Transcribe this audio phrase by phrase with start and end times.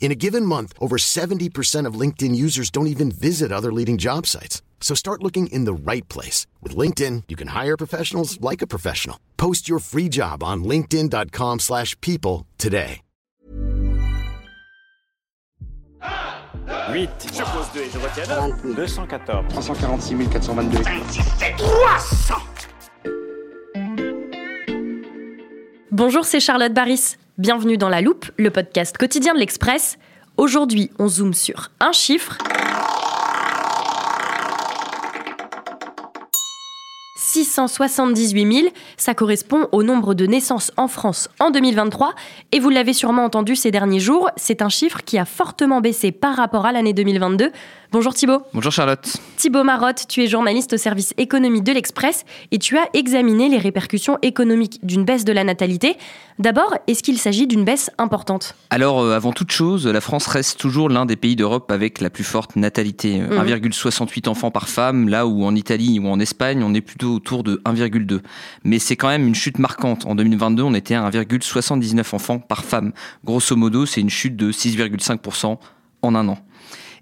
[0.00, 4.26] In a given month, over 70% of LinkedIn users don't even visit other leading job
[4.26, 4.62] sites.
[4.80, 6.46] So start looking in the right place.
[6.62, 9.18] With LinkedIn, you can hire professionals like a professional.
[9.36, 13.02] Post your free job on linkedin.com slash people today.
[16.88, 17.08] 8.
[17.34, 18.26] Je pose 2 et je retiens
[18.74, 19.48] 214.
[19.48, 20.78] 346 422.
[25.90, 27.16] Bonjour, c'est Charlotte Baris.
[27.38, 29.96] Bienvenue dans La Loupe, le podcast quotidien de l'Express.
[30.36, 32.36] Aujourd'hui, on zoome sur un chiffre.
[37.18, 42.14] 678 000, ça correspond au nombre de naissances en France en 2023.
[42.52, 46.12] Et vous l'avez sûrement entendu ces derniers jours, c'est un chiffre qui a fortement baissé
[46.12, 47.50] par rapport à l'année 2022.
[47.90, 48.42] Bonjour Thibaut.
[48.52, 49.16] Bonjour Charlotte.
[49.36, 53.56] Thibaut Marotte, tu es journaliste au service économie de l'Express et tu as examiné les
[53.56, 55.96] répercussions économiques d'une baisse de la natalité.
[56.38, 58.54] D'abord, est-ce qu'il s'agit d'une baisse importante?
[58.70, 62.10] Alors, euh, avant toute chose, la France reste toujours l'un des pays d'Europe avec la
[62.10, 63.18] plus forte natalité.
[63.18, 63.38] Mhm.
[63.38, 67.44] 1,68 enfants par femme, là où en Italie ou en Espagne, on est plutôt autour
[67.44, 68.20] de 1,2.
[68.64, 70.06] Mais c'est quand même une chute marquante.
[70.06, 72.92] En 2022, on était à 1,79 enfants par femme.
[73.24, 75.58] Grosso modo, c'est une chute de 6,5%
[76.02, 76.38] en un an.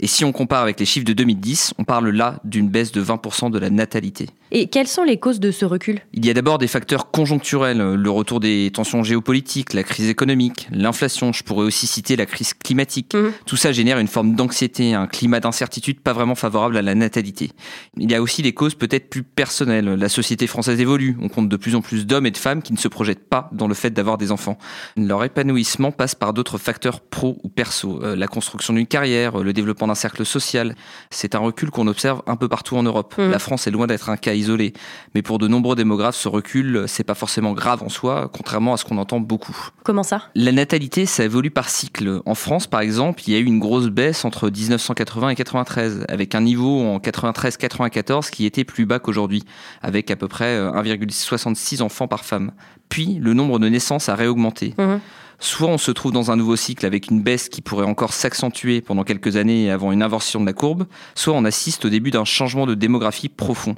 [0.00, 3.02] Et si on compare avec les chiffres de 2010, on parle là d'une baisse de
[3.02, 4.28] 20% de la natalité.
[4.52, 6.00] Et quelles sont les causes de ce recul?
[6.12, 10.68] Il y a d'abord des facteurs conjoncturels, le retour des tensions géopolitiques, la crise économique,
[10.70, 13.14] l'inflation, je pourrais aussi citer la crise climatique.
[13.14, 13.32] Mhm.
[13.44, 17.50] Tout ça génère une forme d'anxiété, un climat d'incertitude pas vraiment favorable à la natalité.
[17.96, 19.86] Il y a aussi des causes peut-être plus personnelles.
[19.86, 22.72] La société française évolue, on compte de plus en plus d'hommes et de femmes qui
[22.72, 24.58] ne se projettent pas dans le fait d'avoir des enfants.
[24.96, 29.52] Leur épanouissement passe par d'autres facteurs pro ou perso, Euh, la construction d'une carrière, le
[29.52, 30.74] développement d'un cercle social.
[31.10, 33.14] C'est un recul qu'on observe un peu partout en Europe.
[33.18, 33.30] Mhm.
[33.30, 34.72] La France est loin d'être un cas isolé,
[35.14, 38.76] mais pour de nombreux démographes, ce recul, c'est pas forcément grave en soi, contrairement à
[38.76, 39.56] ce qu'on entend beaucoup.
[39.84, 40.22] Comment ça?
[40.34, 42.20] La natalité, ça évolue par cycle.
[42.26, 46.04] En France, par exemple, il y a eu une grosse baisse entre 1980 et 93,
[46.08, 49.44] avec un niveau en 93-94 qui était plus bas qu'aujourd'hui,
[49.82, 52.52] avec à peu près euh, 1,66 enfants par femme.
[52.88, 54.74] Puis, le nombre de naissances a réaugmenté.
[54.78, 55.00] Mhm.
[55.38, 58.80] Soit on se trouve dans un nouveau cycle avec une baisse qui pourrait encore s'accentuer
[58.80, 62.24] pendant quelques années avant une inversion de la courbe, soit on assiste au début d'un
[62.24, 63.74] changement de démographie profond.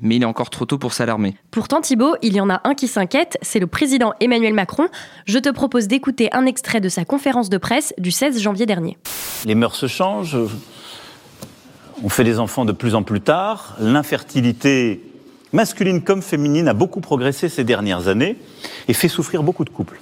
[0.00, 1.36] Mais il est encore trop tôt pour s'alarmer.
[1.50, 4.88] Pourtant, Thibaut, il y en a un qui s'inquiète, c'est le président Emmanuel Macron.
[5.26, 8.98] Je te propose d'écouter un extrait de sa conférence de presse du 16 janvier dernier.
[9.44, 10.36] Les mœurs se changent,
[12.02, 15.02] on fait des enfants de plus en plus tard, l'infertilité
[15.52, 18.36] masculine comme féminine a beaucoup progressé ces dernières années
[18.88, 20.00] et fait souffrir beaucoup de couples.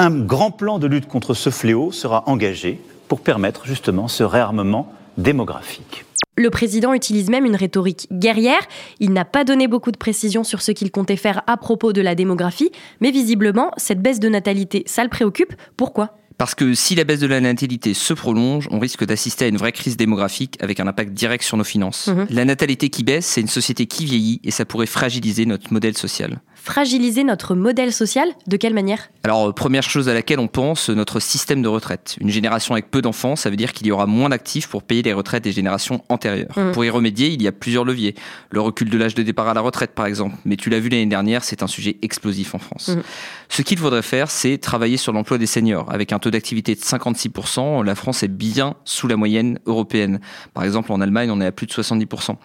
[0.00, 4.92] Un grand plan de lutte contre ce fléau sera engagé pour permettre justement ce réarmement
[5.16, 6.04] démographique.
[6.36, 8.60] Le président utilise même une rhétorique guerrière.
[9.00, 12.00] Il n'a pas donné beaucoup de précisions sur ce qu'il comptait faire à propos de
[12.00, 12.70] la démographie,
[13.00, 15.52] mais visiblement, cette baisse de natalité, ça le préoccupe.
[15.76, 16.16] Pourquoi?
[16.36, 19.56] Parce que si la baisse de la natalité se prolonge, on risque d'assister à une
[19.56, 22.06] vraie crise démographique avec un impact direct sur nos finances.
[22.06, 22.28] Mhm.
[22.30, 25.98] La natalité qui baisse, c'est une société qui vieillit et ça pourrait fragiliser notre modèle
[25.98, 26.40] social.
[26.62, 29.10] Fragiliser notre modèle social De quelle manière?
[29.24, 32.16] Alors, euh, première chose à laquelle on pense, notre système de retraite.
[32.20, 35.02] Une génération avec peu d'enfants, ça veut dire qu'il y aura moins d'actifs pour payer
[35.02, 36.58] les retraites des générations antérieures.
[36.58, 36.72] Mhm.
[36.72, 38.14] Pour y remédier, il y a plusieurs leviers.
[38.50, 40.36] Le recul de l'âge de départ à la retraite, par exemple.
[40.44, 42.88] Mais tu l'as vu l'année dernière, c'est un sujet explosif en France.
[42.88, 43.02] Mhm.
[43.48, 45.90] Ce qu'il faudrait faire, c'est travailler sur l'emploi des seniors.
[45.92, 50.20] Avec un taux d'activité de 56%, la France est bien sous la moyenne européenne.
[50.54, 52.36] Par exemple, en Allemagne, on est à plus de 70%.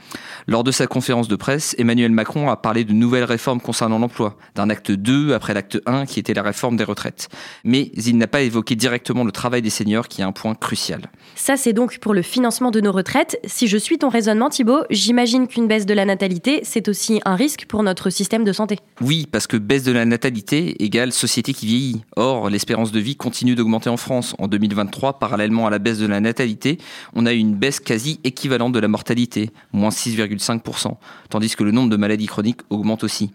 [0.48, 4.38] Lors de sa conférence de presse, Emmanuel Macron a parlé de nouvelles réformes concernant emploi,
[4.56, 7.30] d'un acte 2 après l'acte 1 qui était la réforme des retraites.
[7.64, 11.02] Mais il n'a pas évoqué directement le travail des seniors qui est un point crucial.
[11.36, 13.40] Ça, c'est donc pour le financement de nos retraites.
[13.46, 17.36] Si je suis ton raisonnement, Thibault, j'imagine qu'une baisse de la natalité, c'est aussi un
[17.36, 18.78] risque pour notre système de santé.
[19.02, 22.04] Oui, parce que baisse de la natalité égale société qui vieillit.
[22.16, 24.36] Or, l'espérance de vie continue d'augmenter en France.
[24.38, 26.78] En 2023, parallèlement à la baisse de la natalité,
[27.16, 30.98] on a eu une baisse quasi équivalente de la mortalité, moins 6,5%,
[31.30, 33.32] tandis que le nombre de maladies chroniques augmente aussi.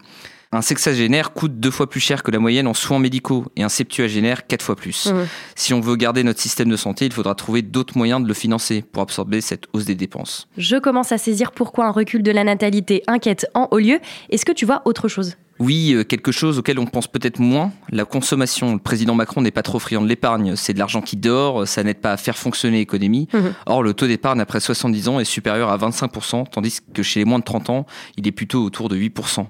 [0.50, 3.68] Un sexagénaire coûte deux fois plus cher que la moyenne en soins médicaux et un
[3.68, 5.06] septuagénaire quatre fois plus.
[5.06, 5.26] Mmh.
[5.54, 8.32] Si on veut garder notre système de santé, il faudra trouver d'autres moyens de le
[8.32, 10.48] financer pour absorber cette hausse des dépenses.
[10.56, 14.00] Je commence à saisir pourquoi un recul de la natalité inquiète en haut lieu.
[14.30, 15.36] Est-ce que tu vois autre chose?
[15.60, 18.72] Oui, euh, quelque chose auquel on pense peut-être moins, la consommation.
[18.72, 20.54] Le président Macron n'est pas trop friand de l'épargne.
[20.56, 23.28] C'est de l'argent qui dort, ça n'aide pas à faire fonctionner l'économie.
[23.32, 23.54] Mhm.
[23.66, 27.24] Or, le taux d'épargne après 70 ans est supérieur à 25%, tandis que chez les
[27.24, 29.46] moins de 30 ans, il est plutôt autour de 8%.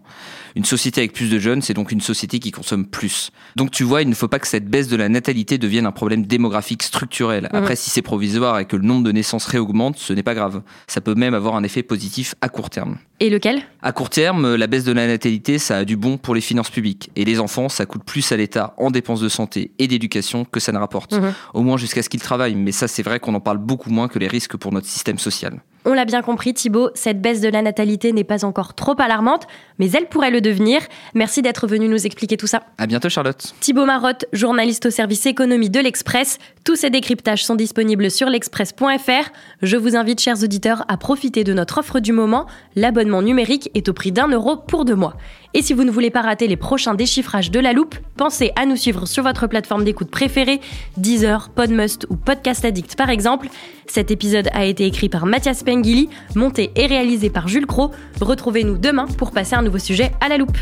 [0.56, 3.31] Une société avec plus de jeunes, c'est donc une société qui consomme plus.
[3.56, 5.93] Donc tu vois, il ne faut pas que cette baisse de la natalité devienne un
[5.93, 7.49] problème démographique structurel.
[7.52, 10.62] Après, si c'est provisoire et que le nombre de naissances réaugmente, ce n'est pas grave.
[10.87, 12.99] Ça peut même avoir un effet positif à court terme.
[13.20, 13.62] Et lequel?
[13.82, 16.70] À court terme, la baisse de la natalité, ça a du bon pour les finances
[16.70, 17.10] publiques.
[17.16, 20.60] Et les enfants, ça coûte plus à l'État en dépenses de santé et d'éducation que
[20.60, 21.12] ça ne rapporte.
[21.12, 21.34] Mhm.
[21.54, 22.54] Au moins jusqu'à ce qu'ils travaillent.
[22.54, 25.18] Mais ça, c'est vrai qu'on en parle beaucoup moins que les risques pour notre système
[25.18, 25.60] social.
[25.84, 29.46] On l'a bien compris, Thibaut, cette baisse de la natalité n'est pas encore trop alarmante,
[29.78, 30.82] mais elle pourrait le devenir.
[31.14, 32.64] Merci d'être venu nous expliquer tout ça.
[32.76, 33.54] À bientôt, Charlotte.
[33.60, 36.38] Thibaut Marotte, journaliste au service économie de l'Express.
[36.64, 39.30] Tous ces décryptages sont disponibles sur l'express.fr.
[39.62, 42.46] Je vous invite, chers auditeurs, à profiter de notre offre du moment.
[42.76, 45.16] L'abonnement numérique est au prix d'un euro pour deux mois.
[45.54, 48.66] Et si vous ne voulez pas rater les prochains déchiffrages de la loupe, pensez à
[48.66, 50.60] nous suivre sur votre plateforme d'écoute préférée,
[50.96, 53.48] Deezer, Podmust ou Podcast Addict par exemple.
[53.86, 57.90] Cet épisode a été écrit par Mathias Pengili, monté et réalisé par Jules Cro.
[58.20, 60.58] Retrouvez-nous demain pour passer un nouveau sujet à la loupe.